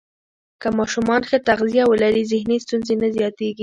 [0.61, 3.59] که ماشومان ښه تغذیه ولري، ذهني ستونزې نه زیاتېږي.